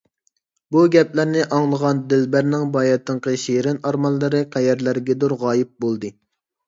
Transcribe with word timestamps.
بۇ 0.75 0.81
گەپلەرنى 0.93 1.43
ئاڭلىغان 1.57 1.99
دىلبەرنىڭ 2.13 2.65
باياتىنقى 2.77 3.35
شېرىن 3.45 3.81
ئارمانلىرى 3.91 4.43
قەيەرلەرگىدۇر 4.57 5.37
غايىب 5.45 5.75
بولدى. 5.87 6.13